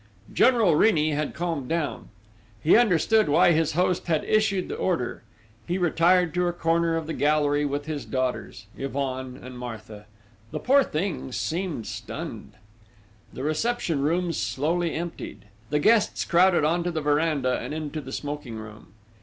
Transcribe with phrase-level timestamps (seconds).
[0.33, 2.09] General Rini had calmed down.
[2.59, 5.21] He understood why his host had issued the order.
[5.67, 10.05] He retired to a corner of the gallery with his daughters, Yvonne and Marthe:
[10.49, 12.53] the poor things seemed stunned.
[13.31, 18.11] The reception rooms slowly emptied: the guests crowded on to the verandah and into the
[18.11, 18.93] smoking room.